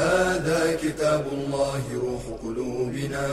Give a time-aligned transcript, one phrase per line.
[0.00, 3.26] هذا كتاب الله روح قلوبنا.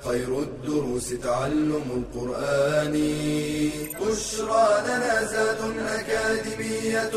[0.00, 2.94] خير الدروس تعلم القرآن.
[4.00, 5.60] بشرى لنا زاد
[5.98, 7.14] أكاديمية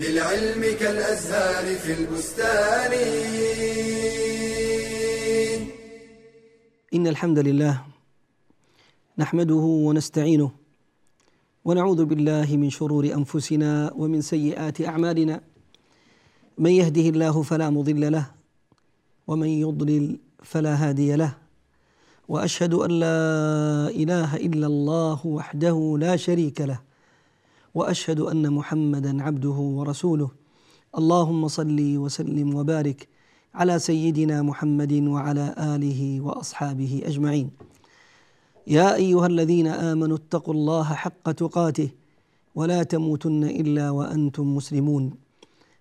[0.00, 2.92] للعلم كالأزهار في البستان.
[6.94, 7.84] إن الحمد لله
[9.18, 10.50] نحمده ونستعينه
[11.64, 15.49] ونعوذ بالله من شرور أنفسنا ومن سيئات أعمالنا.
[16.60, 18.26] من يهده الله فلا مضل له
[19.26, 21.32] ومن يضلل فلا هادي له.
[22.28, 23.20] وأشهد أن لا
[23.88, 26.80] إله إلا الله وحده لا شريك له
[27.74, 30.30] وأشهد أن محمدا عبده ورسوله.
[30.98, 33.08] اللهم صل وسلم وبارك
[33.54, 37.50] على سيدنا محمد وعلى آله وأصحابه أجمعين.
[38.66, 41.88] يا أيها الذين آمنوا اتقوا الله حق تقاته
[42.54, 45.29] ولا تموتن إلا وأنتم مسلمون.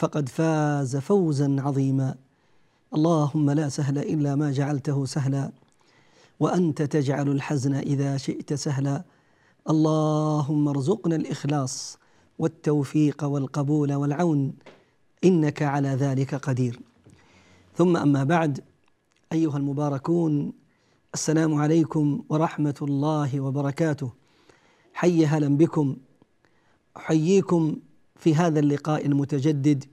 [0.00, 2.14] فقد فاز فوزا عظيما.
[2.94, 5.52] اللهم لا سهل إلا ما جعلته سهلا
[6.40, 9.02] وأنت تجعل الحزن إذا شئت سهلا.
[9.70, 11.98] اللهم ارزقنا الإخلاص
[12.38, 14.52] والتوفيق والقبول والعون
[15.24, 16.80] إنك على ذلك قدير.
[17.76, 18.60] ثم أما بعد
[19.32, 20.52] أيها المباركون
[21.14, 24.10] السلام عليكم ورحمة الله وبركاته.
[24.94, 25.96] حي هلا بكم.
[26.96, 27.76] أحييكم
[28.20, 29.84] في هذا اللقاء المتجدد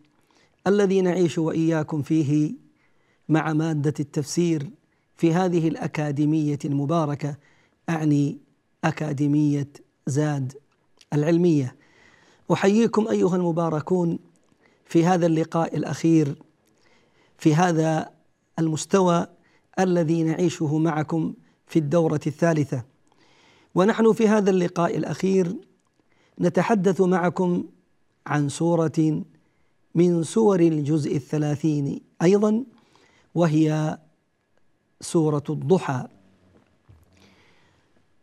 [0.68, 2.54] الذي نعيش وإياكم فيه
[3.30, 4.70] مع مادة التفسير
[5.16, 7.36] في هذه الأكاديمية المباركة
[7.90, 8.38] أعني
[8.84, 9.68] أكاديمية
[10.08, 10.54] زاد
[11.14, 11.76] العلمية.
[12.54, 14.20] أحييكم أيها المباركون
[14.86, 16.36] في هذا اللقاء الأخير
[17.38, 18.12] في هذا
[18.60, 19.28] المستوى
[19.80, 21.34] الذي نعيشه معكم
[21.68, 22.84] في الدورة الثالثة.
[23.76, 25.56] ونحن في هذا اللقاء الأخير
[26.42, 27.64] نتحدث معكم
[28.28, 29.24] عن سورة
[29.96, 32.64] من سور الجزء الثلاثين أيضا
[33.36, 33.98] وهي
[35.02, 36.08] سورة الضحى.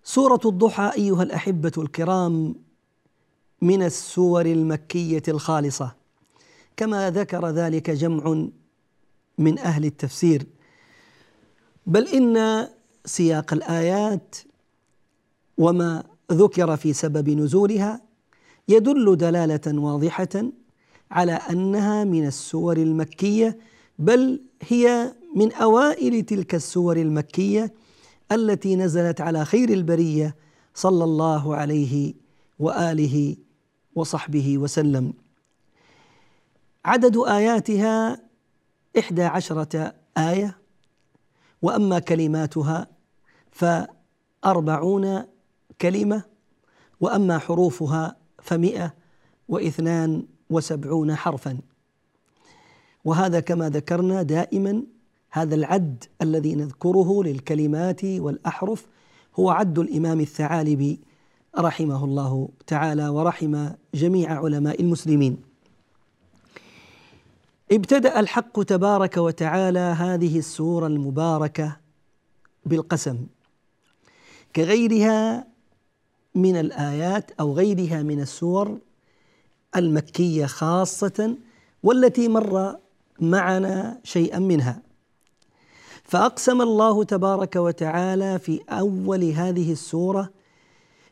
[0.05, 2.55] سورة الضحى أيها الأحبة الكرام
[3.63, 5.95] من السور المكية الخالصة.
[6.77, 8.47] كما ذكر ذلك جمع
[9.39, 10.47] من أهل التفسير.
[11.87, 12.69] بل إن
[13.05, 14.37] سياق الآيات
[15.59, 18.04] وما ذكر في سبب نزولها
[18.69, 20.29] يدل دلالة واضحة
[21.11, 23.59] على أنها من السور المكية
[23.99, 27.73] بل هي من أوائل تلك السور المكية
[28.33, 30.37] التي نزلت على خير البرية
[30.75, 32.15] صلى الله عليه
[32.59, 33.37] وآله
[33.95, 35.13] وصحبه وسلم.
[36.85, 38.21] عدد آياتها
[38.99, 40.59] إحدى عشرة آية
[41.63, 42.87] وأما كلماتها
[43.53, 45.25] فأربعون
[45.81, 46.23] كلمة
[47.01, 48.95] وأما حروفها فمئة
[49.49, 51.59] واثنان وسبعون حرفا.
[53.05, 54.83] وهذا كما ذكرنا دائما
[55.31, 58.87] هذا العد الذي نذكره للكلمات والأحرف
[59.37, 61.01] هو عد الإمام الثعالبي
[61.59, 65.37] رحمه الله تعالى ورحم جميع علماء المسلمين.
[67.73, 71.77] ابتدأ الحق تبارك وتعالى هذه السورة المباركة
[72.67, 73.27] بالقسم.
[74.57, 75.47] كغيرها
[76.35, 78.79] من الآيات أو غيرها من السور
[79.77, 81.35] المكية خاصة
[81.83, 82.77] والتي مر
[83.21, 84.83] معنا شيئا منها.
[86.05, 90.31] فأقسم الله تبارك وتعالى في أول هذه السورة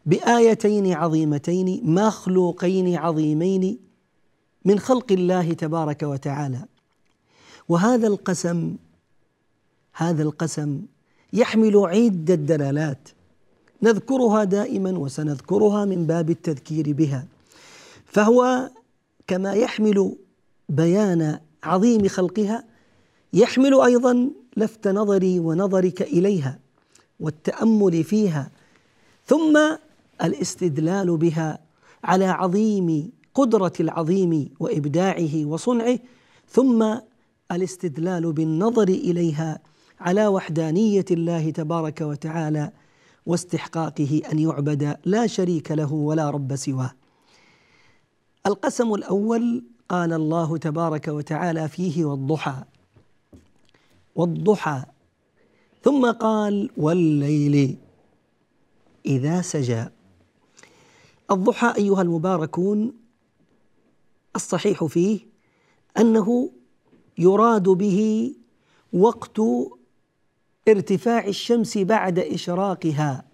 [0.06, 3.78] بآيتين عظيمتين مخلوقين عظيمين
[4.64, 6.64] من خلق الله تبارك وتعالى.
[7.68, 8.76] وهذا القسم
[9.92, 10.82] هذا القسم
[11.32, 13.08] يحمل عدة دلالات.
[13.82, 17.26] نذكرها دائما وسنذكرها من باب التذكير بها.
[18.06, 18.70] فهو
[19.26, 20.16] كما يحمل
[20.68, 22.64] بيان عظيم خلقها
[23.32, 26.58] يحمل أيضا لفت نظري ونظرك إليها
[27.20, 28.50] والتأمل فيها
[29.26, 29.58] ثم
[30.22, 31.58] الاستدلال بها
[32.04, 35.98] على عظيم قدرة العظيم وإبداعه وصنعه
[36.48, 36.96] ثم
[37.52, 39.58] الاستدلال بالنظر إليها
[40.00, 42.72] على وحدانية الله تبارك وتعالى
[43.26, 46.94] واستحقاقه أن يعبد لا شريك له ولا رب سواه.
[48.46, 52.64] القسم الأول قال الله تبارك وتعالى فيه والضحى.
[54.14, 54.82] والضحى.
[55.82, 57.78] ثم قال والليل.
[59.06, 59.84] إذا سجى.
[61.30, 62.92] الضحى أيها المباركون
[64.36, 65.20] الصحيح فيه
[65.98, 66.50] أنه
[67.18, 68.32] يراد به
[68.92, 69.40] وقت
[70.68, 73.24] ارتفاع الشمس بعد إشراقها.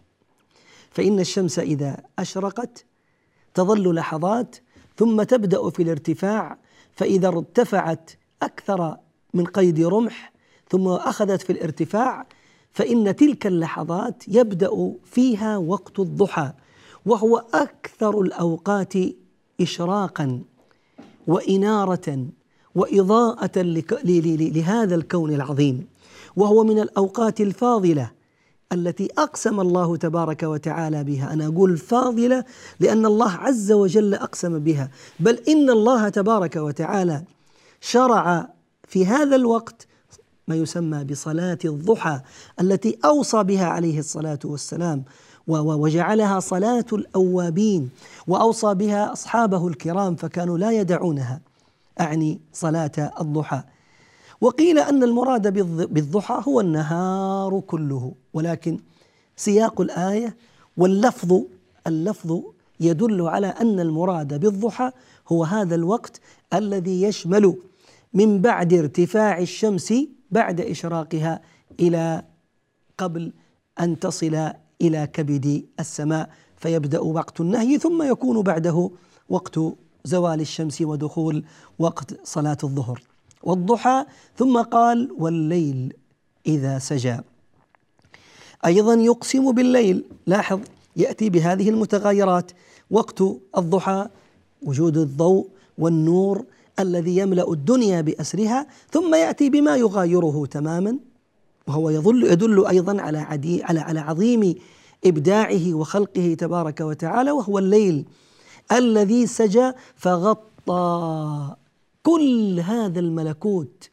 [0.91, 2.85] فإن الشمس إذا أشرقت
[3.55, 4.57] تظل لحظات
[4.97, 6.59] ثم تبدأ في الارتفاع
[6.93, 8.11] فإذا ارتفعت
[8.43, 8.97] أكثر
[9.35, 10.33] من قيد رمح
[10.71, 12.27] ثم أخذت في الارتفاع
[12.73, 16.53] فإن تلك اللحظات يبدأ فيها وقت الضحى
[17.07, 18.95] وهو أكثر الأوقات
[19.61, 20.43] اشراقا
[21.27, 22.27] وإنارة
[22.75, 25.87] وإضاءة لهذا الكون العظيم.
[26.37, 28.11] وهو من الأوقات الفاضلة
[28.73, 31.33] التي أقسم الله تبارك وتعالى بها.
[31.33, 32.45] أنا أقول فاضلة
[32.81, 34.91] لأن الله عز وجل أقسم بها.
[35.21, 37.23] بل إن الله تبارك وتعالى
[37.81, 38.49] شرع
[38.89, 39.87] في هذا الوقت
[40.49, 42.21] ما يسمى بصلاة الضحى
[42.61, 45.05] التي أوصى بها عليه الصلاة والسلام
[45.47, 47.91] وجعلها صلاة الأوابين
[48.27, 51.41] وأوصى بها أصحابه الكرام فكانوا لا يدعونها.
[52.01, 53.63] أعني صلاة الضحى.
[54.41, 55.53] وقيل أن المراد
[55.93, 58.79] بالضحى هو النهار كله ولكن
[59.37, 60.37] سياق الآية
[60.77, 61.43] واللفظ
[61.87, 62.41] اللفظ
[62.81, 64.91] يدل على أن المراد بالضحى
[65.29, 66.21] هو هذا الوقت
[66.55, 67.57] الذي يشمل
[68.15, 69.95] من بعد ارتفاع الشمس
[70.31, 71.41] بعد إشراقها
[71.81, 72.23] إلى
[72.99, 73.33] قبل
[73.81, 74.51] أن تصل
[74.83, 78.91] إلى كبد السماء فيبدأ وقت النهي ثم يكون بعده
[79.29, 79.61] وقت
[80.05, 81.45] زوال الشمس ودخول
[81.79, 83.03] وقت صلاة الظهر.
[83.43, 84.05] والضحى
[84.37, 85.93] ثم قال والليل
[86.47, 87.17] إذا سجى.
[88.67, 90.05] أيضا يقسم بالليل.
[90.27, 90.61] لاحظ
[90.97, 92.53] يأتي بهذه المتغيرات.
[92.91, 93.23] وقت
[93.59, 94.09] الضحى
[94.63, 95.49] وجود الضوء
[95.79, 96.45] والنور
[96.79, 100.99] الذي يملأ الدنيا بأسرها ثم يأتي بما يغايره تماما.
[101.67, 104.55] وهو يظل يدل أيضا على عدي على على عظيم
[105.05, 108.05] إبداعه وخلقه تبارك وتعالى وهو الليل
[108.73, 111.57] الذي سجى فغطى.
[112.09, 113.89] كل هذا الملكوت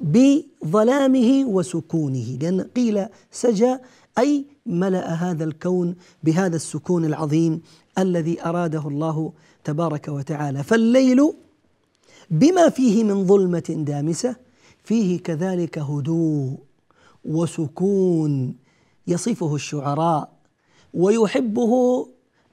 [0.00, 2.38] بظلامه وسكونه.
[2.40, 3.76] لأن قيل سجى
[4.18, 7.60] أي ملأ هذا الكون بهذا السكون العظيم
[7.98, 9.32] الذي أراده الله
[9.64, 10.62] تبارك وتعالى.
[10.62, 11.32] فالليل
[12.30, 14.36] بما فيه من ظلمة دامسة
[14.84, 16.58] فيه كذلك هدوء
[17.24, 18.54] وسكون
[19.06, 20.32] يصفه الشعراء
[20.94, 22.06] ويحبه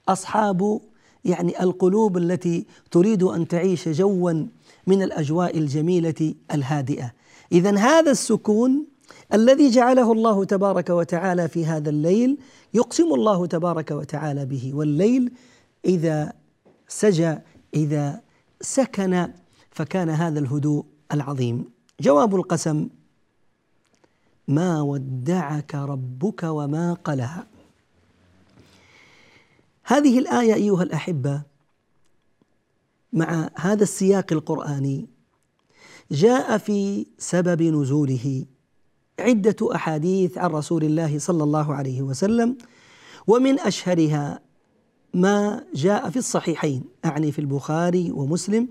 [0.09, 0.81] أصحاب
[1.25, 4.45] يعني القلوب التي تريد أن تعيش جوا
[4.87, 7.13] من الأجواء الجميلة الهادئة.
[7.51, 8.85] اذا هذا السكون
[9.33, 12.37] الذي جعله الله تبارك وتعالى في هذا الليل
[12.73, 14.71] يقسم الله تبارك وتعالى به.
[14.73, 15.31] والليل
[15.85, 16.33] إذا
[16.87, 17.37] سجى
[17.75, 18.21] إذا
[18.61, 19.27] سكن
[19.71, 21.65] فكان هذا الهدوء العظيم.
[22.01, 22.89] جواب القسم
[24.47, 27.47] ما ودعك ربك وما قلها
[29.83, 31.41] هذه الآية أيها الأحبة
[33.13, 35.07] مع هذا السياق القرآني
[36.11, 38.45] جاء في سبب نزوله
[39.19, 42.57] عدة أحاديث عن رسول الله صلى الله عليه وسلم
[43.27, 44.39] ومن أشهرها
[45.13, 48.67] ما جاء في الصحيحين أعني في البخاري ومسلم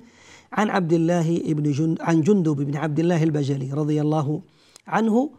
[0.52, 4.42] عن عبد الله بن جند عن جندب بن عبد الله البجلي رضي الله
[4.86, 5.30] عنه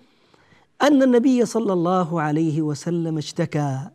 [0.81, 3.89] أن النبي صلى الله عليه وسلم اشتكى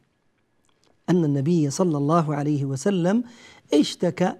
[1.10, 3.24] أن النبي صلى الله عليه وسلم
[3.74, 4.32] اشتكى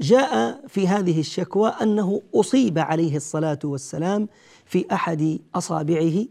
[0.00, 4.28] جاء في هذه الشكوى أنه أصيب عليه الصلاة والسلام
[4.66, 6.24] في أحد أصابعه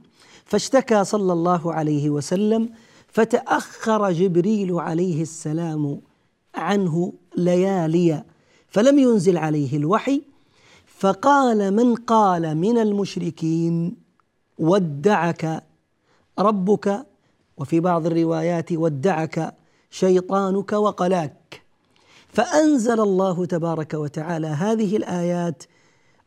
[0.45, 2.69] فاشتكى صلى الله عليه وسلم
[3.07, 6.01] فتأخر جبريل عليه السلام
[6.55, 8.23] عنه ليالي
[8.67, 10.21] فلم ينزل عليه الوحي
[10.85, 13.95] فقال من قال من المشركين
[14.59, 15.63] ودعك
[16.39, 17.05] ربك؟
[17.57, 19.55] وفي بعض الروايات ودعك
[19.89, 21.38] شيطانك وقلاك.
[22.33, 25.63] فأنزل الله تبارك وتعالى هذه الآيات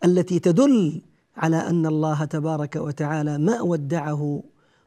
[0.05, 1.03] التي تدل
[1.37, 4.43] على أن الله تبارك وتعالى ما ودعه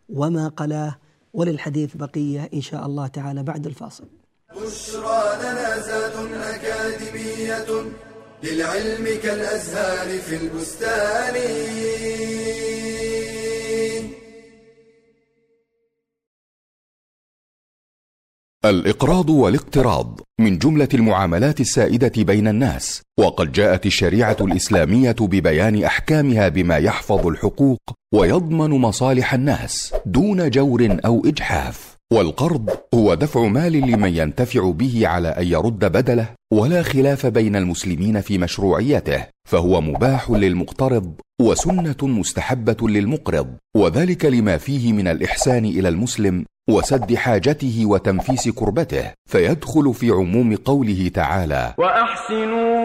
[0.10, 0.96] وما قلاه
[1.34, 4.04] وللحديث بقية إن شاء الله تعالى بعد الفاصل.
[4.56, 7.66] بشرى لنا زاد أكاديمية
[8.44, 11.36] للعلم كالأزهار في البستان
[18.70, 26.78] الإقراض والاقتراض من جملة المعاملات السائدة بين الناس وقد جاءت الشريعة الإسلامية ببيان أحكامها بما
[26.78, 27.78] يحفظ الحقوق
[28.14, 31.96] ويضمن مصالح الناس دون جور أو إجحاف.
[32.14, 38.22] والقرض هو دفع مال لمن ينتفع به على أن يرد بدله ولا خلاف بين المسلمين
[38.22, 46.46] في مشروعيته فهو مباح للمقترض وسنة مستحبة للمقرض وذلك لما فيه من الإحسان إلى المسلم
[46.70, 52.80] وسد حاجته وتنفيس كربته فيدخل في عموم قوله تعالى وأحسنوا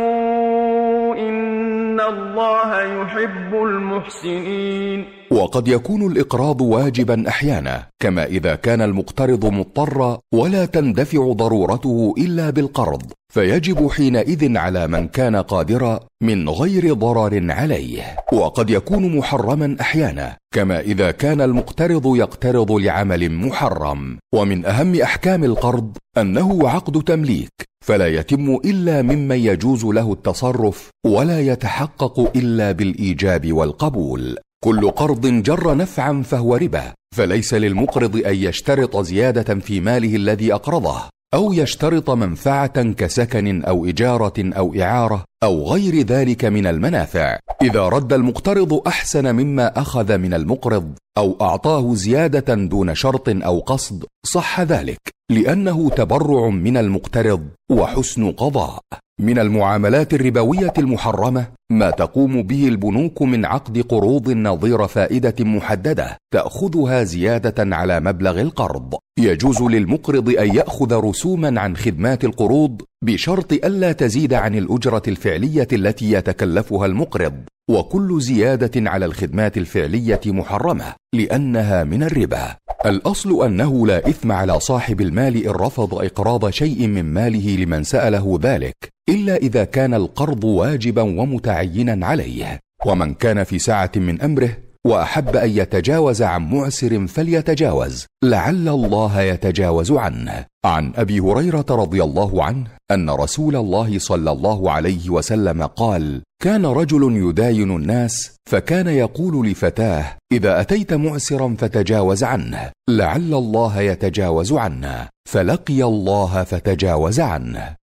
[1.14, 5.19] إن الله يحب المحسنين.
[5.32, 13.02] وقد يكون الإقراض واجبا أحيانا كما إذا كان المقترض مضطرا ولا تندفع ضرورته إلا بالقرض
[13.32, 18.16] فيجب حينئذ على من كان قادرا من غير ضرر عليه.
[18.32, 24.18] وقد يكون محرما أحيانا كما إذا كان المقترض يقترض لعمل محرم.
[24.34, 27.52] ومن أهم أحكام القرض أنه عقد تمليك
[27.84, 34.38] فلا يتم إلا ممن يجوز له التصرف ولا يتحقق إلا بالإيجاب والقبول.
[34.64, 41.00] كل قرض جر نفعا فهو ربا فليس للمقرض أن يشترط زيادة في ماله الذي أقرضه
[41.34, 47.38] أو يشترط منفعة كسكن أو إجارة أو إعارة أو غير ذلك من المنافع.
[47.62, 54.04] إذا رد المقترض أحسن مما أخذ من المقرض أو أعطاه زيادة دون شرط أو قصد
[54.26, 55.00] صح ذلك
[55.30, 58.80] لأنه تبرع من المقترض وحسن قضاء.
[59.20, 67.02] من المعاملات الربوية المحرمة ما تقوم به البنوك من عقد قروض نظير فائدة محددة تأخذها
[67.02, 68.94] زيادة على مبلغ القرض.
[69.18, 76.12] يجوز للمقرض أن يأخذ رسوما عن خدمات القروض بشرط ألا تزيد عن الأجرة الفعلية التي
[76.12, 77.34] يتكلفها المقرض
[77.70, 82.56] وكل زيادة على الخدمات الفعلية محرمة لأنها من الربا.
[82.86, 88.38] الأصل أنه لا إثم على صاحب المال إن رفض إقراض شيء من ماله لمن سأله
[88.42, 88.74] ذلك.
[89.08, 92.58] إلا إذا كان القرض واجبا ومتعينا عليه.
[92.86, 98.06] ومن كان في سعه من أمره وأحب أن يتجاوز عن معسر فليتجاوز.
[98.24, 100.44] لعل الله يتجاوز عنه.
[100.64, 106.66] عن أبي هريرة رضي الله عنه أن رسول الله صلى الله عليه وسلم قال كان
[106.66, 112.70] رجل يداين الناس فكان يقول لفتاه إذا أتيت معسرا فتجاوز عنه.
[112.90, 115.08] لعل الله يتجاوز عنه.
[115.28, 117.79] فلقي الله فتجاوز عنه.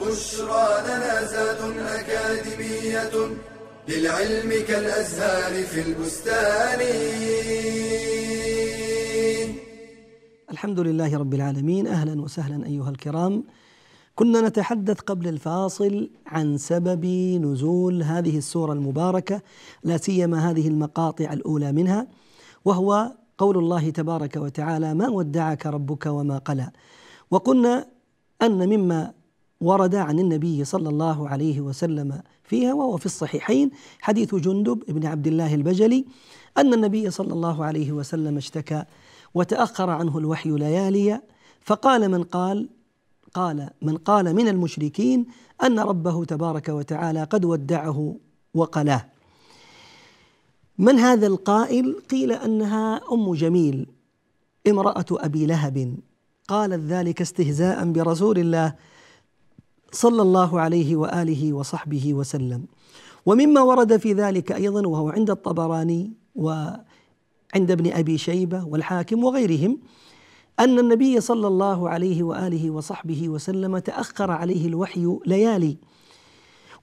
[0.00, 3.14] بشرى لنا زاد أكاديمية
[3.88, 6.80] للعلم كالأزهار في البستان.
[10.50, 11.86] الحمد لله رب العالمين.
[11.86, 13.44] أهلا وسهلا أيها الكرام.
[14.14, 17.04] كنا نتحدث قبل الفاصل عن سبب
[17.44, 19.42] نزول هذه السورة المباركة
[19.84, 22.06] لا سيما هذه المقاطع الأولى منها
[22.64, 26.70] وهو قول الله تبارك وتعالى ما ودعك ربك وما قلى
[27.30, 27.86] وقلنا
[28.42, 29.12] أن مما
[29.60, 33.70] ورد عن النبي صلى الله عليه وسلم فيها وهو في الصحيحين
[34.00, 36.04] حديث جندب بن عبد الله البجلي
[36.58, 38.84] أن النبي صلى الله عليه وسلم اشتكى
[39.34, 41.20] وتأخر عنه الوحي ليالي
[41.60, 42.68] فقال من قال
[43.34, 45.26] قال من قال من المشركين
[45.62, 48.16] أن ربه تبارك وتعالى قد ودعه
[48.54, 49.06] وقلاه.
[50.78, 53.86] من هذا القائل؟ قيل أنها أم جميل
[54.68, 55.96] امرأة أبي لهب.
[56.48, 58.74] قالت ذلك استهزاء برسول الله
[59.92, 62.64] صلى الله عليه وآله وصحبه وسلم.
[63.26, 69.78] ومما ورد في ذلك أيضا وهو عند الطبراني وعند ابن أبي شيبة والحاكم وغيرهم
[70.60, 75.76] أن النبي صلى الله عليه وآله وصحبه وسلم تأخر عليه الوحي ليالي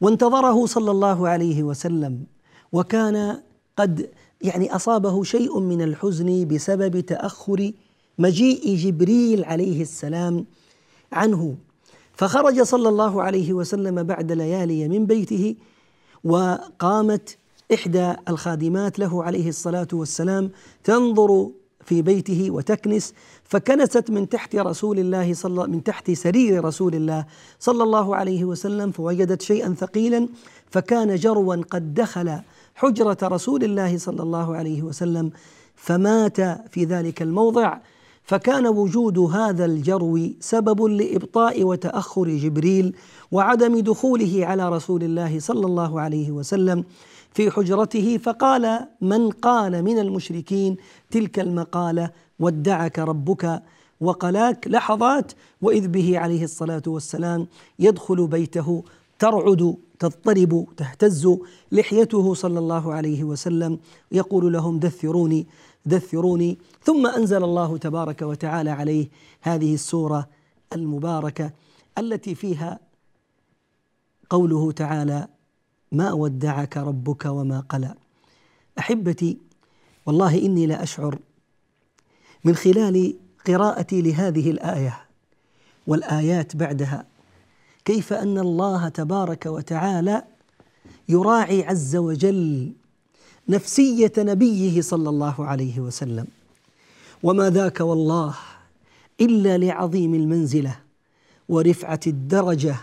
[0.02, 2.24] وانتظره صلى الله عليه وسلم
[2.72, 3.42] وكان
[3.78, 4.10] قد
[4.42, 7.72] يعني أصابه شيء من الحزن بسبب تأخر
[8.20, 10.46] مجيء جبريل عليه السلام
[11.12, 11.56] عنه.
[12.24, 15.56] فخرج صلى الله عليه وسلم بعد ليالي من بيته
[16.24, 17.38] وقامت
[17.74, 20.52] إحدى الخادمات له عليه الصلاة والسلام
[20.84, 21.50] تنظر
[21.86, 23.14] في بيته وتكنس
[23.44, 27.26] فكنست من تحت رسول الله صلى من تحت سرير رسول الله
[27.60, 30.28] صلى الله عليه وسلم فوجدت شيئا ثقيلا
[30.72, 32.40] فكان جروا قد دخل
[32.76, 35.32] حجرة رسول الله صلى الله عليه وسلم
[35.76, 37.78] فمات في ذلك الموضع.
[38.24, 42.96] فكان وجود هذا الجرو سبب لإبطاء وتأخر جبريل
[43.32, 46.84] وعدم دخوله على رسول الله صلى الله عليه وسلم
[47.34, 50.78] في حجرته فقال من قال من المشركين
[51.12, 53.64] تلك المقالة ودعك ربك
[54.02, 57.48] وقلاك لحظات وإذ به عليه الصلاة والسلام
[57.80, 58.84] يدخل بيته
[59.20, 61.30] ترعد تضطرب تهتز
[61.72, 63.80] لحيته صلى الله عليه وسلم
[64.12, 65.48] يقول لهم دثروني
[65.86, 69.10] دثروني ثم أنزل الله تبارك وتعالى عليه
[69.42, 70.28] هذه السورة
[70.74, 71.52] المباركة
[71.98, 72.80] التي فيها
[74.30, 75.28] قوله تعالى
[75.92, 77.96] ما ودعك ربك وما قلى
[78.80, 79.38] أحبتي
[80.06, 81.20] والله إني لاشعر
[82.44, 83.16] من خلال
[83.48, 85.00] قراءتي لهذه الآية
[85.88, 87.06] والآيات بعدها.
[87.86, 90.24] كيف أن الله تبارك وتعالى
[91.10, 92.74] يراعي عز وجل
[93.50, 96.26] نفسية نبيه صلى الله عليه وسلم.
[97.24, 98.36] وما ذاك والله
[99.22, 100.76] إلا لعظيم المنزلة
[101.50, 102.76] ورفعة الدرجة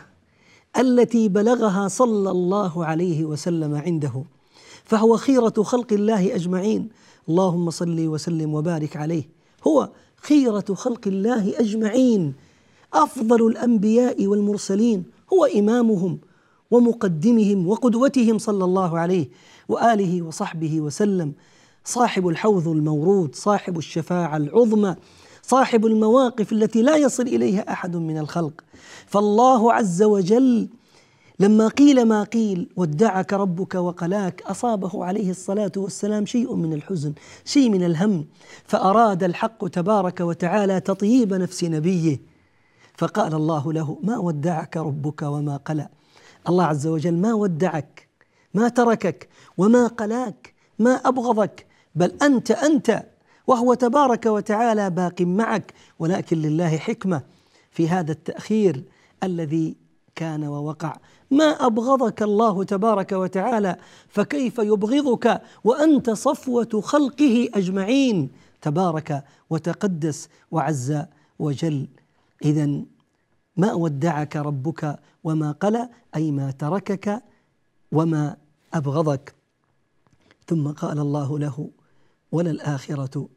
[0.79, 4.25] التي بلغها صلى الله عليه وسلم عنده.
[4.85, 6.89] فهو خيرة خلق الله أجمعين.
[7.29, 9.29] اللهم صل وسلم وبارك عليه.
[9.67, 12.35] هو خيرة خلق الله أجمعين.
[12.95, 15.05] أفضل الأنبياء والمرسلين.
[15.33, 16.19] هو إمامهم.
[16.71, 19.29] ومقدمهم وقدوتهم صلى الله عليه
[19.69, 21.33] وآله وصحبه وسلم.
[21.85, 24.97] صاحب الحوض المورود صاحب الشفاعة العظمى
[25.43, 28.65] صاحب المواقف التي لا يصل إليها أحد من الخلق.
[29.07, 30.69] فالله عز وجل
[31.41, 37.13] لما قيل ما قيل ودعك ربك وقلاك أصابه عليه الصلاة والسلام شيء من الحزن،
[37.45, 38.27] شيء من الهم،
[38.65, 42.21] فأراد الحق تبارك وتعالى تطييب نفس نبيه،
[42.97, 45.89] فقال الله له: ما ودعك ربك وما قلى.
[46.49, 48.09] الله عز وجل ما ودعك،
[48.55, 49.29] ما تركك،
[49.59, 53.03] وما قلاك، ما أبغضك، بل أنت أنت
[53.47, 57.23] وهو تبارك وتعالى باق معك، ولكن لله حكمة
[57.71, 58.85] في هذا التأخير
[59.23, 59.77] الذي
[60.15, 60.97] كان ووقع.
[61.31, 63.77] ما أبغضك الله تبارك وتعالى
[64.09, 68.31] فكيف يبغضك وأنت صفوة خلقه أجمعين؟
[68.63, 70.99] تبارك وتقدس وعز
[71.39, 71.89] وجل.
[72.45, 72.81] اذا
[73.57, 77.23] ما ودعك ربك وما قلى أي ما تركك
[77.93, 78.37] وما
[78.75, 79.35] أبغضك.
[80.47, 81.71] ثم قال الله له
[82.33, 83.29] وللآخرة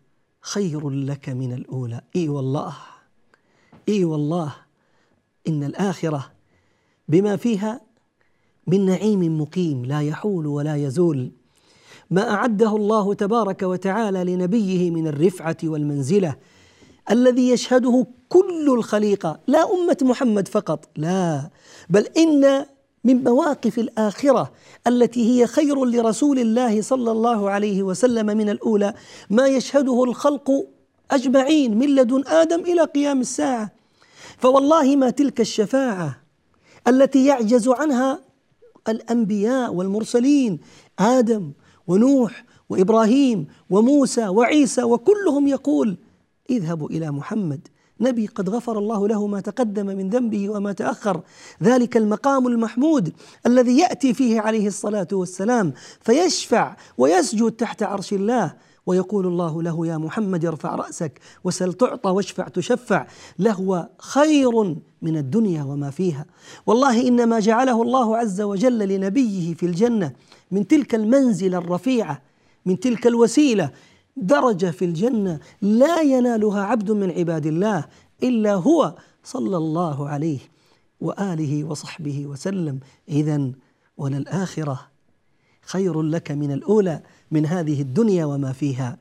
[0.42, 2.02] خير لك من الأولى.
[2.16, 2.76] إي والله
[3.90, 4.56] إي والله
[5.48, 6.32] إن الآخرة
[7.08, 7.82] بما فيها
[8.68, 11.32] من نعيم مقيم لا يحول ولا يزول.
[12.12, 16.36] ما أعده الله تبارك وتعالى لنبيه من الرفعة والمنزلة
[17.12, 21.50] الذي يشهده كل الخليقة لا أمة محمد فقط لا.
[21.90, 22.66] بل إن
[23.04, 24.52] من مواقف الآخرة
[24.88, 28.94] التي هي خير لرسول الله صلى الله عليه وسلم من الأولى
[29.30, 30.52] ما يشهده الخلق
[31.12, 33.72] أجمعين من لدن آدم إلى قيام الساعة.
[34.38, 36.18] فوالله ما تلك الشفاعة
[36.88, 38.20] التي يعجز عنها
[38.90, 40.60] الأنبياء والمرسلين
[41.00, 41.52] آدم
[41.88, 45.98] ونوح وإبراهيم وموسى وعيسى وكلهم يقول
[46.50, 47.68] اذهبوا إلى محمد.
[48.02, 51.22] نبي قد غفر الله له ما تقدم من ذنبه وما تأخر.
[51.64, 53.14] ذلك المقام المحمود
[53.48, 58.54] الذي يأتي فيه عليه الصلاة والسلام فيشفع ويسجد تحت عرش الله.
[58.86, 63.08] ويقول الله له يا محمد ارفع رأسك وسل تعطى واشفع تشفع
[63.40, 66.26] لهو خير من الدنيا وما فيها.
[66.66, 70.14] والله إنما جعله الله عز وجل لنبيه في الجنة
[70.52, 72.22] من تلك المنزلة الرفيعة
[72.66, 73.72] من تلك الوسيلة
[74.18, 77.86] درجة في الجنة لا ينالها عبد من عباد الله
[78.24, 80.40] إلا هو صلى الله عليه
[81.02, 82.80] وآله وصحبه وسلم.
[83.10, 83.52] اذا
[83.98, 84.80] وللآخرة
[85.62, 88.98] خير لك من الأولى من هذه الدنيا وما فيها.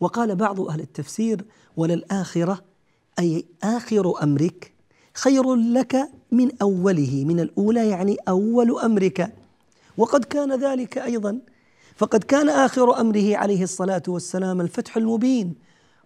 [0.00, 1.44] وقال بعض أهل التفسير
[1.76, 2.64] وللآخرة
[3.18, 4.72] أي آخر أمرك
[5.14, 9.34] خير لك من أوله من الأولى يعني أول أمرك.
[9.96, 11.40] وقد كان ذلك أيضا
[12.00, 15.54] فقد كان آخر أمره عليه الصلاة والسلام الفتح المبين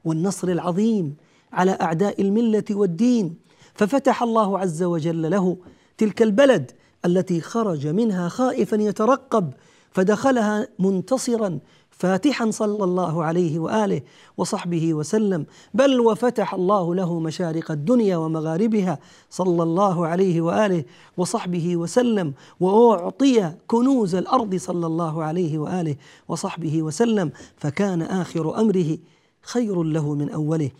[0.04, 1.16] والنصر العظيم
[1.52, 3.36] على أعداء الملة والدين
[3.74, 5.56] ففتح الله عز وجل له
[5.98, 6.72] تلك البلد
[7.04, 9.52] التي خرج منها خائفا يترقب
[9.90, 11.58] فدخلها منتصرا
[11.98, 14.00] فاتحا صلى الله عليه وآله
[14.36, 18.98] وصحبه وسلم بل وفتح الله له مشارق الدنيا ومغاربها
[19.30, 20.84] صلى الله عليه وآله
[21.16, 25.96] وصحبه وسلم وأعطي كنوز الأرض صلى الله عليه وآله
[26.28, 28.98] وصحبه وسلم فكان آخر أمره
[29.42, 30.70] خير له من أوله.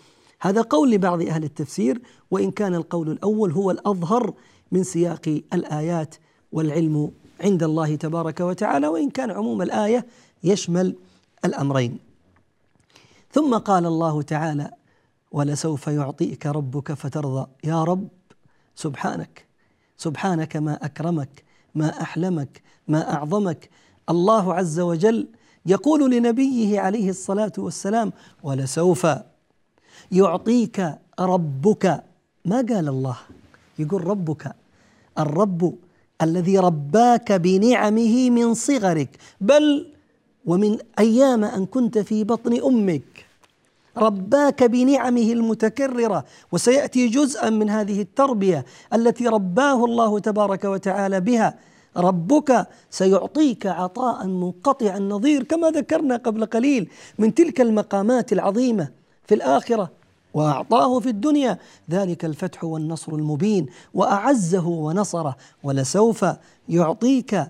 [0.41, 2.01] هذا قول لبعض أهل التفسير
[2.31, 4.33] وإن كان القول الأول هو الأظهر
[4.73, 6.15] من سياق الآيات
[6.53, 10.07] والعلم عند الله تبارك وتعالى وإن كان عموم الآية
[10.45, 10.97] يشمل
[11.45, 11.99] الأمرين.
[13.33, 14.71] ثم قال الله تعالى
[15.33, 17.47] ولسوف يعطيك ربك فترضى.
[17.65, 18.09] يا رب
[18.77, 19.45] سبحانك.
[19.97, 23.71] سبحانك ما أكرمك ما أحلمك ما أعظمك.
[24.11, 25.29] الله عز وجل
[25.67, 29.07] يقول لنبيه عليه الصلاة والسلام ولسوف
[30.13, 32.05] يعطيك ربك.
[32.45, 33.17] ما قال الله؟
[33.79, 34.55] يقول ربك.
[35.19, 35.75] الرب
[36.23, 39.19] الذي رباك بنعمه من صغرك.
[39.41, 39.94] بل
[40.47, 43.27] ومن أيام أن كنت في بطن أمك
[43.97, 46.25] رباك بنعمه المتكررة.
[46.53, 51.59] وسيأتي جزءا من هذه التربية التي رباه الله تبارك وتعالى بها.
[51.97, 58.89] ربك سيعطيك عطاء منقطع النظير كما ذكرنا قبل قليل من تلك المقامات العظيمة
[59.27, 59.91] في الآخرة.
[60.35, 61.59] وأعطاه في الدنيا
[61.91, 63.67] ذلك الفتح والنصر المبين.
[63.95, 66.27] وأعزه ونصره ولسوف
[66.69, 67.47] يعطيك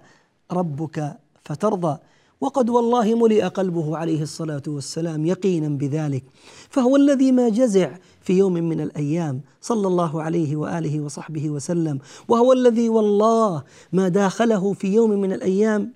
[0.53, 1.99] ربك فترضى.
[2.45, 6.25] وقد والله ملئ قلبه عليه الصلاة والسلام يقينا بذلك.
[6.71, 12.53] فهو الذي ما جزع في يوم من الأيام صلى الله عليه وآله وصحبه وسلم وهو
[12.53, 15.93] الذي والله ما داخله في يوم من الأيام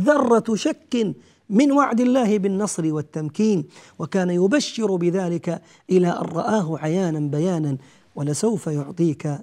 [0.00, 1.14] ذرة شك
[1.50, 3.64] من وعد الله بالنصر والتمكين
[3.98, 7.76] وكان يبشر بذلك إلى أن رآه عيانا بيانا
[8.16, 9.38] ولسوف يعطيك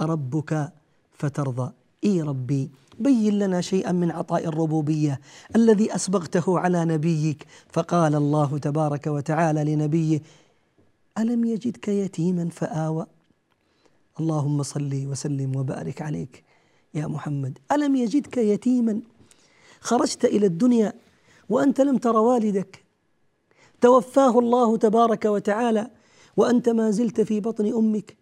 [0.00, 0.72] ربك
[1.12, 1.79] فترضى.
[2.04, 5.20] إي ربي بين لنا شيئا من عطاء الربوبية
[5.56, 7.46] الذي أسبغته على نبيك.
[7.68, 10.22] فقال الله تبارك وتعالى لنبيه
[11.18, 13.06] ألم يجدك يتيما فآوى؟
[14.20, 16.44] اللهم صل وسلم وبارك عليك
[16.94, 17.58] يا محمد.
[17.72, 19.00] ألم يجدك يتيما؟
[19.80, 20.92] خرجت إلى الدنيا
[21.48, 22.84] وأنت لم تر والدك.
[23.80, 25.90] توفاه الله تبارك وتعالى
[26.36, 28.19] وأنت ما زلت في بطن أمك.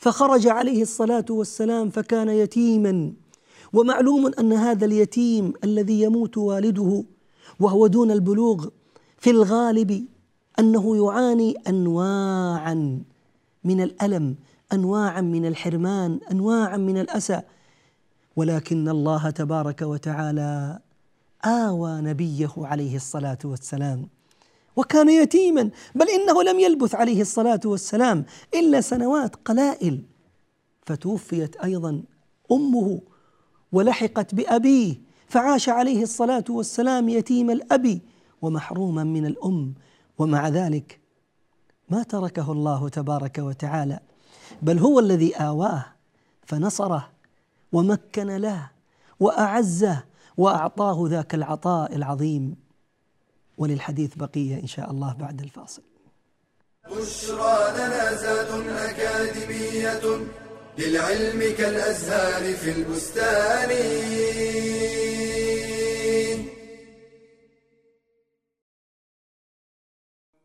[0.00, 3.12] فخرج عليه الصلاة والسلام فكان يتيما.
[3.72, 7.04] ومعلوم أن هذا اليتيم الذي يموت والده
[7.60, 8.68] وهو دون البلوغ
[9.18, 10.06] في الغالب
[10.58, 13.02] أنه يعاني انواعا
[13.64, 14.36] من الألم
[14.72, 17.42] انواعا من الحرمان انواعا من الأسى.
[18.36, 20.78] ولكن الله تبارك وتعالى
[21.44, 24.08] آوى نبيه عليه الصلاة والسلام.
[24.76, 30.02] وكان يتيما بل إنه لم يلبث عليه الصلاة والسلام إلا سنوات قلائل.
[30.86, 32.02] فتوفيت أيضا
[32.52, 33.00] أمه
[33.72, 38.00] ولحقت بأبيه فعاش عليه الصلاة والسلام يتيم الأب
[38.42, 39.74] ومحروما من الأم.
[40.18, 41.00] ومع ذلك
[41.88, 44.00] ما تركه الله تبارك وتعالى
[44.62, 45.84] بل هو الذي آواه
[46.46, 47.10] فنصره
[47.72, 48.70] ومكن له
[49.20, 50.04] وأعزه
[50.36, 52.56] وأعطاه ذاك العطاء العظيم.
[53.60, 55.82] وللحديث بقية إن شاء الله بعد الفاصل.
[56.90, 58.50] بشرى لنا زاد
[58.88, 60.04] أكاديمية
[60.78, 63.70] للعلم كالأزهار في البستان.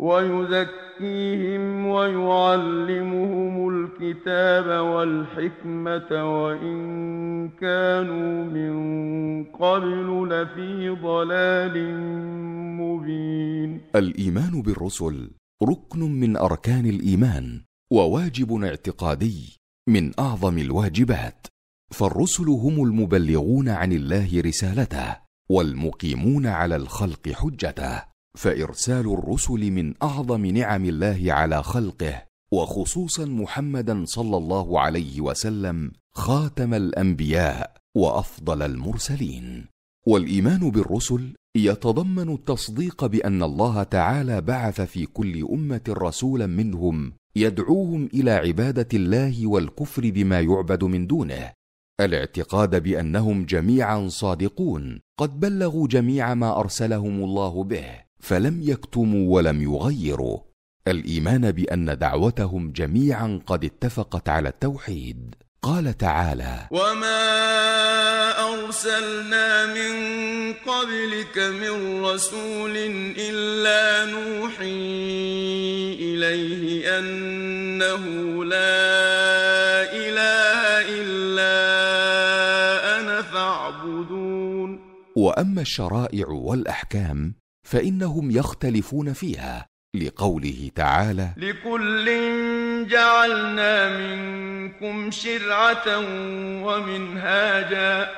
[0.00, 6.10] ويزكيهم ويعلمهم الكتاب والحكمة
[6.42, 8.74] وإن كانوا من
[9.44, 12.00] قبل لفي ضلال
[12.80, 13.80] مبين.
[13.96, 15.30] الإيمان بالرسل
[15.62, 17.60] ركن من أركان الإيمان
[17.92, 19.56] وواجب اعتقادي
[19.88, 21.46] من أعظم الواجبات.
[21.92, 25.16] فالرسل هم المبلغون عن الله رسالته
[25.50, 28.09] والمقيمون على الخلق حجته.
[28.34, 36.74] فإرسال الرسل من أعظم نعم الله على خلقه وخصوصا محمدا صلى الله عليه وسلم خاتم
[36.74, 39.66] الأنبياء وأفضل المرسلين.
[40.06, 48.30] والإيمان بالرسل يتضمن التصديق بأن الله تعالى بعث في كل أمة رسولا منهم يدعوهم إلى
[48.30, 51.52] عبادة الله والكفر بما يعبد من دونه.
[52.00, 58.09] الاعتقاد بأنهم جميعا صادقون قد بلغوا جميع ما أرسلهم الله به.
[58.20, 60.38] فلم يكتموا ولم يغيروا.
[60.88, 65.34] الإيمان بأن دعوتهم جميعا قد اتفقت على التوحيد.
[65.62, 67.22] قال تعالى وما
[68.52, 69.92] أرسلنا من
[70.52, 72.76] قبلك من رسول
[73.16, 74.64] إلا نوحي
[76.00, 78.04] إليه أنه
[78.44, 78.82] لا
[79.92, 80.60] إله
[81.00, 81.56] إلا
[83.00, 84.80] أنا فاعبدون.
[85.16, 87.39] واما الشرائع والاحكام
[87.70, 92.06] فإنهم يختلفون فيها لقوله تعالى لكل
[92.88, 95.98] جعلنا منكم شرعة
[96.64, 98.10] ومنهاجا.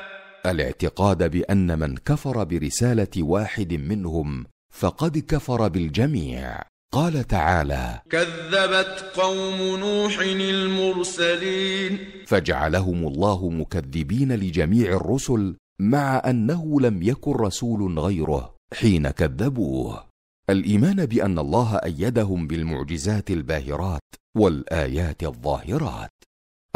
[0.46, 6.62] الاعتقاد بأن من كفر برسالة واحد منهم فقد كفر بالجميع.
[6.92, 11.98] قال تعالى كذبت قوم نوح المرسلين.
[12.26, 18.51] فجعلهم الله مكذبين لجميع الرسل مع أنه لم يكن رسول غيره.
[18.72, 20.04] حين كذبوه.
[20.50, 26.11] الإيمان بأن الله أيدهم بالمعجزات الباهرات والآيات الظاهرات.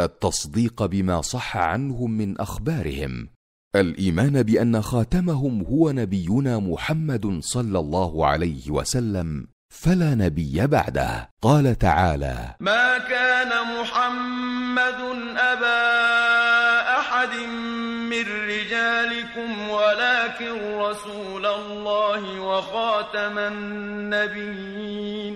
[0.01, 3.29] التصديق بما صح عنهم من أخبارهم.
[3.75, 11.29] الإيمان بأن خاتمهم هو نبينا محمد صلى الله عليه وسلم فلا نبي بعده.
[11.41, 15.01] قال تعالى ما كان محمد
[15.37, 16.46] أبا
[17.17, 17.35] أحد
[18.09, 25.35] من رجالكم ولكن رسول الله وخاتم النبيين.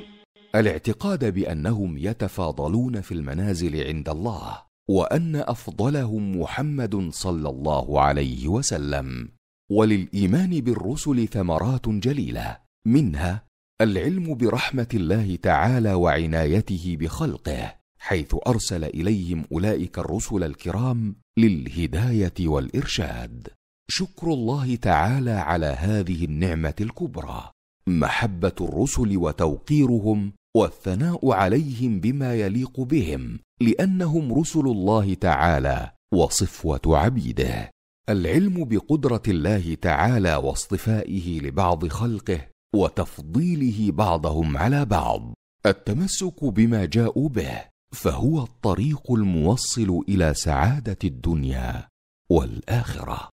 [0.55, 9.29] الاعتقاد بأنهم يتفاضلون في المنازل عند الله وأن أفضلهم محمد صلى الله عليه وسلم.
[9.71, 13.43] وللإيمان بالرسل ثمرات جليلة منها
[13.81, 17.80] العلم برحمة الله تعالى وعنايته بخلقه.
[18.03, 23.47] حيث أرسل إليهم أولئك الرسل الكرام للهداية والإرشاد.
[23.89, 27.51] شكر الله تعالى على هذه النعمة الكبرى.
[27.87, 37.71] محبة الرسل وتوقيرهم والثناء عليهم بما يليق بهم لأنهم رسل الله تعالى وصفوة عبيده.
[38.09, 45.33] العلم بقدرة الله تعالى واصطفائه لبعض خلقه وتفضيله بعضهم على بعض.
[45.65, 51.87] التمسك بما جاءوا به فهو الطريق الموصل إلى سعادة الدنيا
[52.29, 53.29] والآخرة.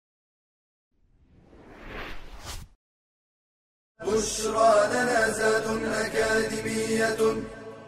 [4.03, 7.43] بشرى لنا زاد أكاديمية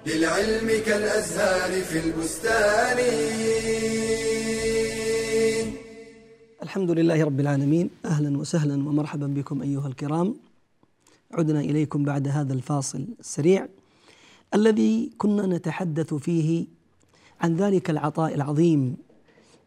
[0.07, 2.98] للعلم كالأزهار في البستان.
[6.62, 7.90] الحمد لله رب العالمين.
[8.05, 10.35] أهلا وسهلا ومرحبا بكم أيها الكرام.
[11.33, 13.68] عدنا إليكم بعد هذا الفاصل السريع.
[14.54, 16.66] الذي كنا نتحدث فيه
[17.40, 18.96] عن ذلك العطاء العظيم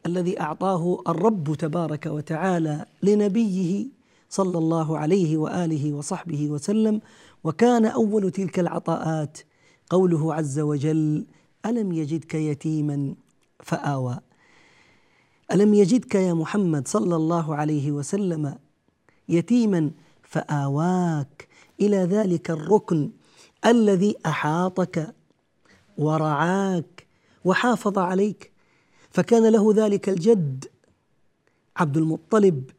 [0.06, 3.86] الذي أعطاه الرب تبارك وتعالى لنبيه
[4.30, 7.02] صلى الله عليه وآله وصحبه وسلم
[7.44, 9.38] وكان أول تلك العطاءات.
[9.90, 11.26] قوله عز وجل
[11.66, 13.14] ألم يجدك يتيما
[13.60, 14.20] فآوى
[15.52, 18.56] ألم يجدك يا محمد صلى الله عليه وسلم
[19.30, 19.92] يتيما
[20.24, 21.48] فآواك
[21.82, 23.10] إلى ذلك الركن
[23.66, 25.16] الذي أحاطك
[25.98, 27.08] ورعاك
[27.46, 28.52] وحافظ عليك.
[29.12, 30.66] فكان له ذلك الجد
[31.78, 32.70] عبد المطلب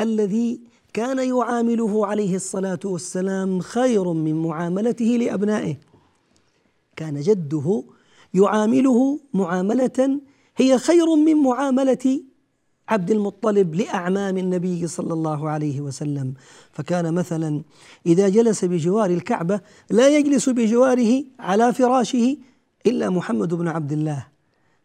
[0.00, 0.60] الذي
[0.92, 5.76] كان يعامله عليه الصلاة والسلام خير من معاملته لأبنائه.
[6.96, 7.84] كان جده
[8.34, 10.20] يعامله معاملة
[10.56, 12.20] هي خير من معاملة
[12.90, 16.34] عبد المطلب لأعمام النبي صلى الله عليه وسلم.
[16.72, 17.62] فكان مثلا
[18.06, 22.36] إذا جلس بجوار الكعبة لا يجلس بجواره على فراشه
[22.86, 24.26] إلا محمد بن عبد الله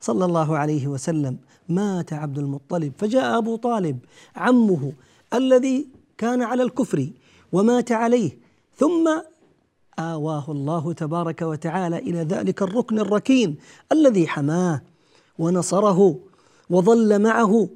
[0.01, 1.37] صلى الله عليه وسلم.
[1.69, 3.97] مات عبد المطلب فجاء أبو طالب
[4.35, 4.93] عمه
[5.33, 5.87] الذي
[6.17, 7.09] كان على الكفر
[7.51, 8.37] ومات عليه
[8.77, 9.21] ثم
[9.99, 13.55] آواه الله تبارك وتعالى إلى ذلك الركن الركين
[13.91, 14.81] الذي حماه
[15.39, 16.19] ونصره
[16.69, 17.67] وظل معه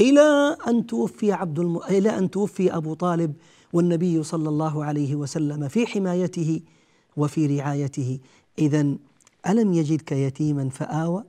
[0.00, 1.76] إلى أن توفي عبد الم...
[1.76, 3.34] إلى أن توفي أبو طالب
[3.72, 6.60] والنبي صلى الله عليه وسلم في حمايته
[7.16, 8.18] وفي رعايته.
[8.58, 8.94] إذا
[9.48, 11.24] ألم يجدك يتيما فآوى؟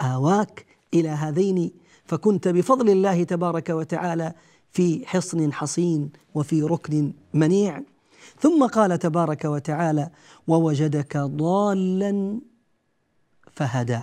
[0.00, 1.70] آواك إلى هذين
[2.04, 4.34] فكنت بفضل الله تبارك وتعالى
[4.70, 7.82] في حصن حصين وفي ركن منيع.
[8.40, 10.10] ثم قال تبارك وتعالى
[10.46, 12.40] ووجدك ضالا
[13.52, 14.00] فهدى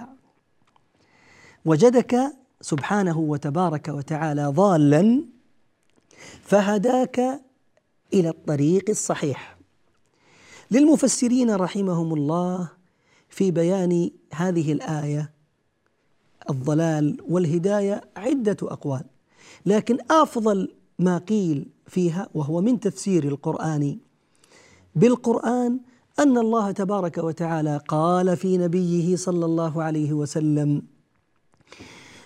[1.66, 5.24] وجدك سبحانه وتبارك وتعالى ضالا
[6.42, 7.42] فهداك
[8.14, 9.58] إلى الطريق الصحيح.
[10.72, 12.70] للمفسرين رحمهم الله
[13.30, 15.32] في بيان هذه الآية
[16.50, 19.04] الضلال والهداية عدة أقوال
[19.66, 23.98] لكن أفضل ما قيل فيها وهو من تفسير القرآن.
[24.96, 25.80] بالقرآن
[26.20, 30.82] أن الله تبارك وتعالى قال في نبيه صلى الله عليه وسلم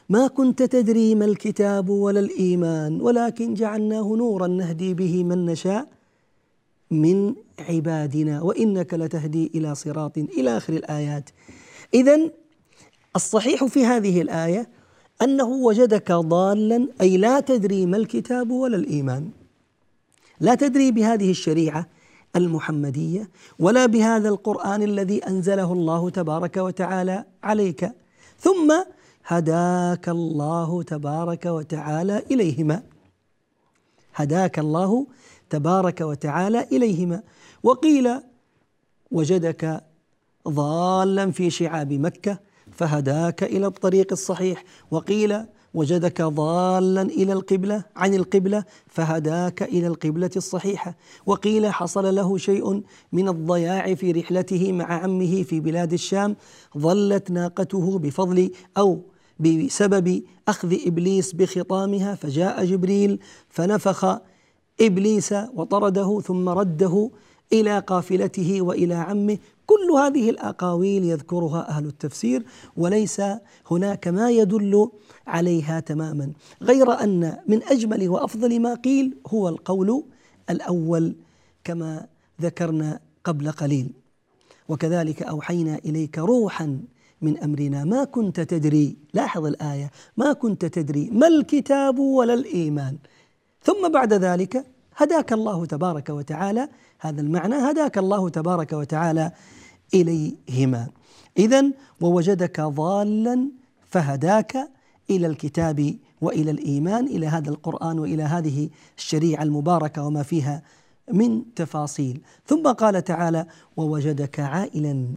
[0.09, 5.87] ما كنت تدري ما الكتاب ولا الإيمان ولكن جعلناه نورا نهدي به من نشاء
[6.91, 11.29] من عبادنا وإنك لتهدي إلى صراط إلى آخر الآيات.
[11.93, 12.19] اذا
[13.15, 14.69] الصحيح في هذه الآية
[15.21, 19.29] أنه وجدك ضالا أي لا تدري ما الكتاب ولا الإيمان.
[20.39, 21.87] لا تدري بهذه الشريعة
[22.35, 27.91] المحمدية ولا بهذا القرآن الذي أنزله الله تبارك وتعالى عليك.
[28.39, 28.73] ثم
[29.27, 32.83] هداك الله تبارك وتعالى إليهما.
[34.15, 35.07] هداك الله
[35.49, 37.23] تبارك وتعالى إليهما.
[37.63, 38.09] وقيل
[39.11, 39.83] وجدك
[40.47, 42.39] ضالا في شعاب مكة
[42.71, 44.63] فهداك إلى الطريق الصحيح.
[44.91, 50.95] وقيل وجدك ضالا إلى القبلة عن القبلة فهداك إلى القبلة الصحيحة.
[51.25, 56.35] وقيل حصل له شيء من الضياع في رحلته مع عمه في بلاد الشام.
[56.77, 59.01] ظلت ناقته بفضل أو
[59.39, 63.19] بسبب أخذ إبليس بخطامها فجاء جبريل
[63.49, 64.17] فنفخ
[64.81, 67.09] إبليس وطرده ثم رده
[67.53, 69.37] إلى قافلته وإلى عمه.
[69.65, 72.45] كل هذه الأقاويل يذكرها أهل التفسير
[72.77, 73.21] وليس
[73.71, 74.89] هناك ما يدل
[75.27, 80.03] عليها تماما غير أن من أجمل وأفضل ما قيل هو القول
[80.49, 81.15] الأول
[81.63, 82.07] كما
[82.41, 83.93] ذكرنا قبل قليل.
[84.69, 86.79] وكذلك أوحينا إليك روحا
[87.21, 87.83] من أمرنا.
[87.83, 92.97] ما كنت تدري لاحظ الآية ما كنت تدري ما الكتاب ولا الإيمان.
[93.63, 99.31] ثم بعد ذلك هداك الله تبارك وتعالى هذا المعنى هداك الله تبارك وتعالى
[99.93, 100.87] إليهما.
[101.37, 103.49] اذا ووجدك ضالا
[103.87, 104.69] فهداك
[105.09, 110.61] إلى الكتاب وإلى الإيمان إلى هذا القرآن وإلى هذه الشريعة المباركة وما فيها
[111.13, 112.21] من تفاصيل.
[112.45, 113.45] ثم قال تعالى
[113.77, 115.07] ووجدك عائلا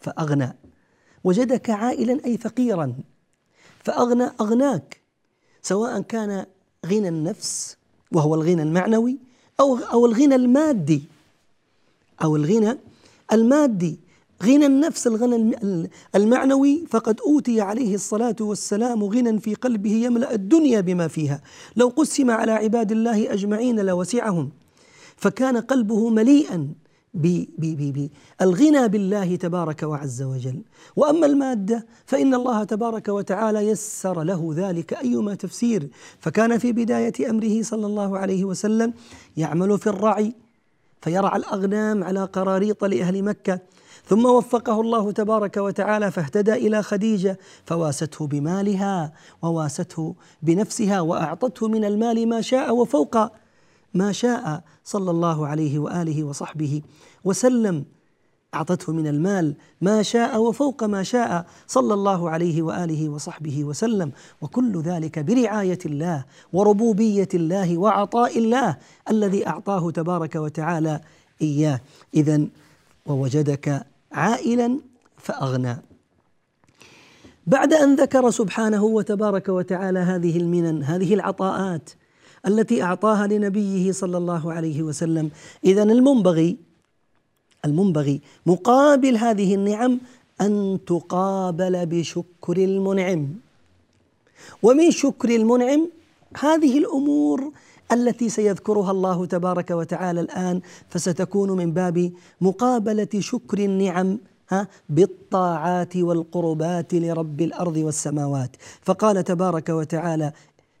[0.00, 0.56] فأغنى
[1.26, 2.94] وجدك عائلا أي فقيرا
[3.84, 5.00] فأغنى أغناك
[5.62, 6.46] سواء كان
[6.86, 7.76] غنى النفس
[8.12, 9.18] وهو الغنى المعنوي
[9.60, 11.02] أو أو الغنى المادي
[12.22, 12.78] أو الغنى
[13.32, 14.06] المادي.
[14.42, 15.58] غنى النفس الغنى
[16.14, 21.40] المعنوي فقد أوتي عليه الصلاة والسلام غنى في قلبه يملأ الدنيا بما فيها.
[21.76, 24.50] لو قسم على عباد الله أجمعين لوسعهم
[25.16, 26.68] فكان قلبه مليئا
[27.16, 30.62] بالغنى بالله تبارك وعز وجل.
[30.96, 35.88] وأما المادة فإن الله تبارك وتعالى يسر له ذلك أيما تفسير.
[36.20, 38.92] فكان في بداية أمره صلى الله عليه وسلم
[39.36, 40.34] يعمل في الرعي
[41.02, 43.60] فيرعى الأغنام على قراريط لأهل مكة.
[44.08, 52.28] ثم وفقه الله تبارك وتعالى فاهتدى إلى خديجة فواسته بمالها وواسته بنفسها وأعطته من المال
[52.28, 53.16] ما شاء وفوق
[53.96, 56.82] ما شاء صلى الله عليه وآله وصحبه
[57.24, 57.84] وسلم.
[58.54, 64.12] أعطته من المال ما شاء وفوق ما شاء صلى الله عليه وآله وصحبه وسلم.
[64.40, 68.76] وكل ذلك برعاية الله وربوبية الله وعطاء الله
[69.10, 71.00] الذي أعطاه تبارك وتعالى
[71.42, 71.80] إياه.
[72.14, 72.46] اذا
[73.06, 74.80] ووجدك عائلا
[75.18, 75.76] فأغنى.
[77.46, 81.90] بعد أن ذكر سبحانه وتبارك وتعالى هذه المنن هذه العطاءات
[82.46, 85.30] التي أعطاها لنبيه صلى الله عليه وسلم.
[85.64, 86.56] اذا المنبغي
[87.64, 90.00] المنبغي مقابل هذه النعم
[90.40, 93.28] أن تقابل بشكر المنعم.
[94.62, 95.88] ومن شكر المنعم
[96.40, 97.52] هذه الأمور
[97.92, 104.18] التي سيذكرها الله تبارك وتعالى الآن فستكون من باب مقابلة شكر النعم
[104.50, 108.56] ها بالطاعات والقربات لرب الأرض والسماوات.
[108.82, 110.32] فقال تبارك وتعالى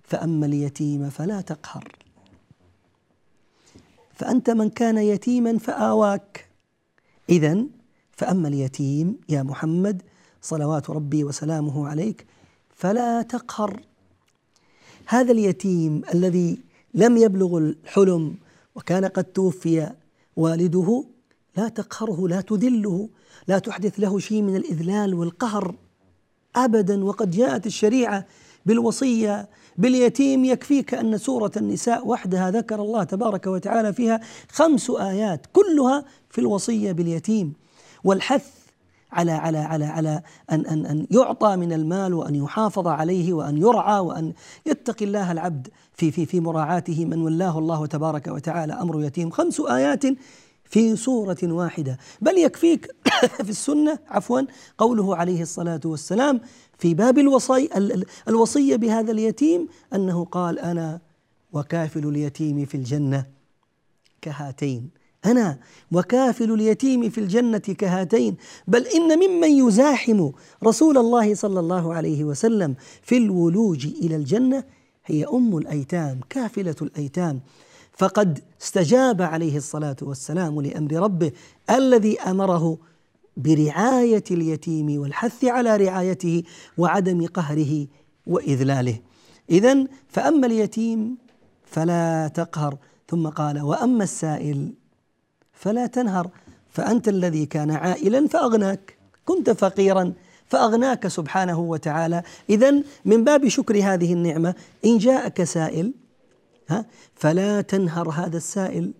[0.06, 1.92] فأما اليتيم فلا تقهر.
[4.14, 6.48] فأنت من كان يتيما فآواك.
[7.30, 7.64] إذا
[8.12, 10.02] فأما اليتيم يا محمد
[10.42, 12.26] صلوات ربي وسلامه عليك
[12.74, 13.80] فلا تقهر.
[15.06, 16.58] هذا اليتيم الذي
[16.94, 18.36] لم يبلغ الحلم
[18.74, 19.92] وكان قد توفي
[20.36, 21.04] والده
[21.56, 23.08] لا تقهره لا تذله
[23.48, 25.74] لا تحدث له شيء من الإذلال والقهر
[26.56, 27.04] أبدا.
[27.04, 28.26] وقد جاءت الشريعة
[28.66, 36.04] بالوصية باليتيم يكفيك أن سورة النساء وحدها ذكر الله تبارك وتعالى فيها خمس آيات كلها
[36.30, 37.52] في الوصية باليتيم.
[38.04, 38.46] والحث
[39.12, 44.00] على على على على أن أن أن يعطى من المال وأن يحافظ عليه وأن يرعى
[44.00, 44.32] وأن
[44.66, 49.30] يتقي الله العبد في في في مراعاته من ولاه الله تبارك وتعالى أمر يتيم.
[49.30, 50.04] خمس آيات
[50.64, 51.98] في سورة واحدة.
[52.20, 52.94] بل يكفيك
[53.44, 54.40] في السنة عفوا
[54.78, 56.40] قوله عليه الصلاة والسلام
[56.78, 57.68] في باب الوصي
[58.28, 61.00] الوصية بهذا اليتيم أنه قال أنا
[61.52, 63.26] وكافل اليتيم في الجنة
[64.22, 64.90] كهاتين.
[65.26, 65.58] أنا
[65.92, 68.36] وكافل اليتيم في الجنة كهاتين.
[68.68, 70.30] بل إن ممن يزاحم
[70.64, 74.64] رسول الله صلى الله عليه وسلم في الولوج إلى الجنة
[75.06, 77.40] هي أم الأيتام كافلة الأيتام.
[77.92, 81.32] فقد استجاب عليه الصلاة والسلام لأمر ربه
[81.70, 82.78] الذي أمره
[83.36, 86.42] برعاية اليتيم والحث على رعايته
[86.78, 87.86] وعدم قهره
[88.26, 88.98] وإذلاله.
[89.50, 91.16] اذا فأما اليتيم
[91.64, 92.76] فلا تقهر.
[93.08, 94.74] ثم قال وأما السائل
[95.52, 96.30] فلا تنهر.
[96.68, 98.96] فأنت الذي كان عائلا فأغناك.
[99.24, 100.12] كنت فقيرا
[100.46, 102.22] فأغناك سبحانه وتعالى.
[102.50, 105.94] اذا من باب شكر هذه النعمة إن جاءك سائل
[106.68, 108.92] ها فلا تنهر هذا السائل.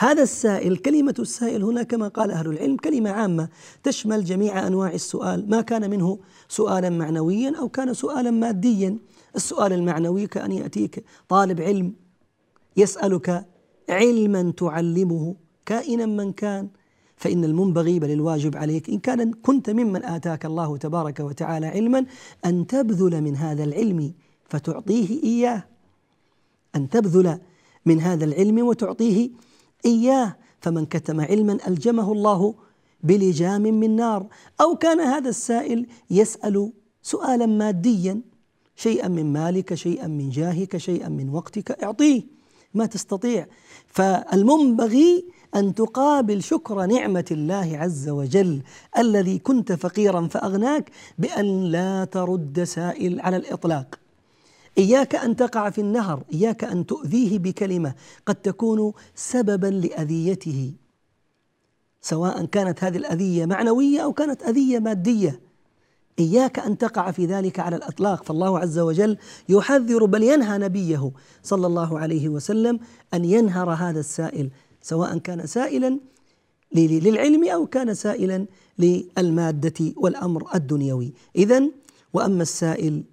[0.00, 3.48] هذا السائل كلمة السائل هنا كما قال أهل العلم كلمة عامة
[3.82, 8.98] تشمل جميع أنواع السؤال ما كان منه سؤالا معنويا أو كان سؤالا ماديا.
[9.36, 11.92] السؤال المعنوي كأن يأتيك طالب علم
[12.76, 13.46] يسألك
[13.88, 15.36] علما تعلمه
[15.66, 16.68] كائنا من كان.
[17.16, 22.06] فإن المنبغي بل الواجب عليك إن كان كنت ممن آتاك الله تبارك وتعالى علما
[22.44, 24.12] أن تبذل من هذا العلم
[24.48, 25.64] فتعطيه إياه.
[26.76, 27.38] أن تبذل
[27.86, 29.30] من هذا العلم وتعطيه
[29.86, 32.54] إياه فمن كتم علما ألجمه الله
[33.02, 34.26] بلجام من نار.
[34.60, 36.72] أو كان هذا السائل يسأل
[37.02, 38.20] سؤالا ماديا
[38.76, 42.22] شيئا من مالك شيئا من جاهك شيئا من وقتك أعطيه
[42.74, 43.46] ما تستطيع.
[43.86, 45.24] فالمنبغي
[45.56, 48.62] أن تقابل شكر نعمة الله عز وجل
[48.98, 53.99] الذي كنت فقيرا فأغناك بأن لا ترد سائل على الإطلاق.
[54.78, 57.94] إياك أن تقع في النهر إياك أن تؤذيه بكلمة
[58.26, 60.72] قد تكون سببا لأذيته
[62.02, 65.40] سواء كانت هذه الأذية معنوية أو كانت أذية مادية.
[66.18, 68.24] إياك أن تقع في ذلك على الأطلاق.
[68.24, 69.16] فالله عز وجل
[69.48, 71.10] يحذر بل ينهى نبيه
[71.42, 72.80] صلى الله عليه وسلم
[73.14, 74.50] أن ينهر هذا السائل
[74.82, 75.98] سواء كان سائلا
[76.74, 78.46] للعلم أو كان سائلا
[78.78, 81.12] للمادة والأمر الدنيوي.
[81.36, 81.62] إذا
[82.12, 83.04] وأما السائل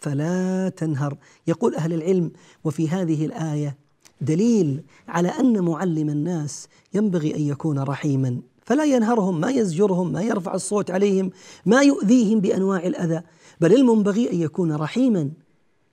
[0.00, 1.16] فلا تنهر.
[1.46, 2.30] يقول أهل العلم
[2.64, 3.76] وفي هذه الآية
[4.20, 10.54] دليل على أن معلم الناس ينبغي أن يكون رحيما فلا ينهرهم ما يزجرهم ما يرفع
[10.54, 11.30] الصوت عليهم
[11.66, 13.22] ما يؤذيهم بأنواع الأذى
[13.60, 15.20] بل المنبغي أن يكون رحيما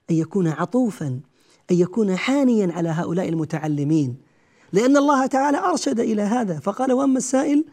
[0.09, 1.07] أن يكون عطوفا
[1.71, 4.17] أن يكون حانيا على هؤلاء المتعلمين
[4.73, 7.65] لأن الله تعالى أرشد إلى هذا فقال وأما السائل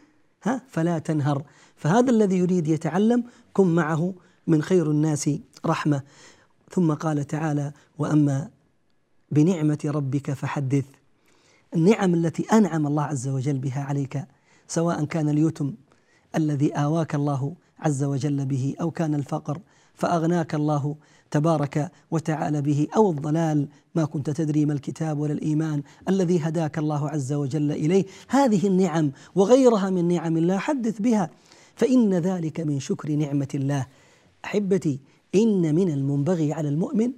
[0.43, 1.43] ها فلا تنهر.
[1.77, 4.15] فهذا الذي يريد يتعلم كن معه
[4.47, 5.31] من خير الناس
[5.67, 6.03] رحمة.
[6.71, 8.51] ثم قال تعالى وأما
[9.31, 10.85] بنعمة ربك فحدث.
[11.75, 14.25] النعم التي أنعم الله عز وجل بها عليك
[14.69, 15.75] سواء كان اليتم
[16.37, 19.61] الذي آواك الله عز وجل به أو كان الفقر
[19.95, 20.97] فأغناك الله
[21.31, 27.11] تبارك وتعالى به أو الضلال ما كنت تدري ما الكتاب ولا الإيمان الذي هداك الله
[27.11, 28.05] عز وجل إليه.
[28.29, 31.31] هذه النعم وغيرها من نعم الله حدث بها
[31.77, 33.87] فإن ذلك من شكر نعمة الله.
[34.45, 35.01] أحبتي
[35.35, 37.13] إن من المنبغي على المؤمن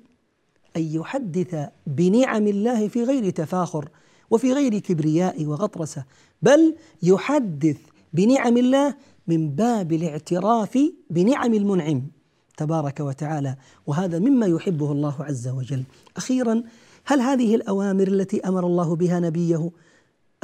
[0.77, 3.89] أن يحدث بنعم الله في غير تفاخر
[4.31, 6.05] وفي غير كبرياء وغطرسة
[6.43, 7.77] بل يحدث
[8.13, 8.95] بنعم الله
[9.27, 10.79] من باب الاعتراف
[11.11, 12.03] بنعم المنعم
[12.57, 13.57] تبارك وتعالى.
[13.87, 15.85] وهذا مما يحبه الله عز وجل.
[16.17, 16.63] أخيرا
[17.05, 19.71] هل هذه الأوامر التي أمر الله بها نبيه؟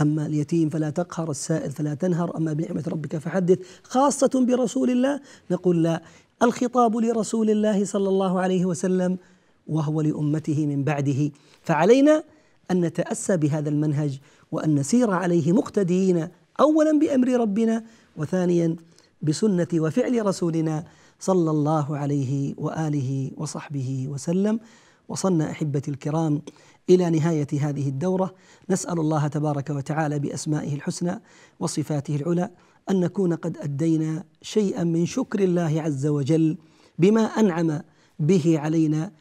[0.00, 5.20] أما اليتيم فلا تقهر السائل فلا تنهر أما بنعمة ربك فحدث خاصة برسول الله
[5.50, 6.02] نقول لا.
[6.42, 9.18] الخطاب لرسول الله صلى الله عليه وسلم
[9.66, 11.30] وهو لأمته من بعده.
[11.62, 12.22] فعلينا
[12.70, 14.18] أن نتأسى بهذا المنهج
[14.52, 16.28] وأن نسير عليه مقتديين
[16.60, 17.84] اولا بأمر ربنا
[18.16, 18.76] وثانيا
[19.22, 20.84] بسنة وفعل رسولنا
[21.18, 24.60] صلى الله عليه وآله وصحبه وسلم.
[25.08, 26.42] وصلنا أحبتي الكرام
[26.90, 28.34] إلى نهاية هذه الدورة.
[28.70, 31.20] نسأل الله تبارك وتعالى بأسمائه الحسنى
[31.60, 32.50] وصفاته العلى
[32.90, 36.56] أن نكون قد أدينا شيئا من شكر الله عز وجل
[36.98, 37.80] بما أنعم
[38.18, 39.12] به علينا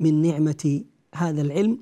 [0.00, 0.84] من نعمة
[1.14, 1.78] هذا العلم.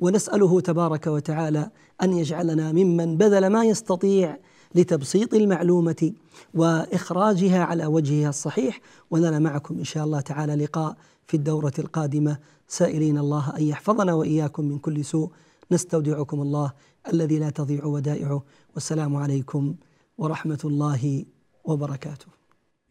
[0.00, 1.70] ونسأله تبارك وتعالى
[2.02, 4.38] أن يجعلنا ممن بذل ما يستطيع
[4.74, 6.12] لتبسيط المعلومة
[6.54, 8.80] وإخراجها على وجهها الصحيح.
[9.10, 10.96] ولنا معكم إن شاء الله تعالى لقاء
[11.26, 12.38] في الدورة القادمة.
[12.68, 15.30] سائلين الله أن يحفظنا وإياكم من كل سوء.
[15.72, 16.72] نستودعكم الله
[17.12, 18.42] الذي لا تضيع ودائعه.
[18.74, 19.74] والسلام عليكم
[20.20, 21.24] ورحمة الله
[21.64, 22.30] وبركاته.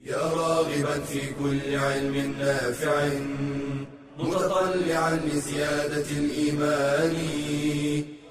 [0.02, 3.10] يا راغبا في كل علم نافع
[4.20, 7.16] متطلعا لزيادة الإيمان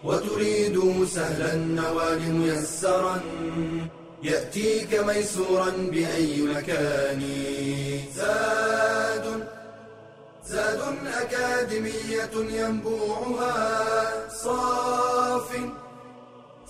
[0.05, 0.77] وتريد
[1.07, 3.21] سهلا النوال ميسرا
[4.23, 7.23] يأتيك ميسورا بأي مكان.
[8.17, 9.27] زاد
[10.47, 10.81] زاد
[11.23, 13.55] أكاديمية ينبوعها
[14.45, 15.51] صاف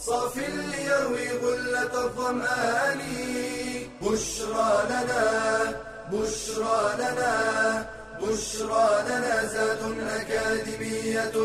[0.06, 3.00] صاف ليروي غلة الظمآن.
[4.02, 5.24] بشرى لنا
[6.12, 7.34] بشرى لنا
[8.22, 9.82] بشرى لنا زاد
[10.16, 11.36] أكاديمية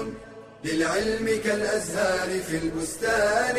[0.63, 3.57] للعلم كالأزهار في البستان.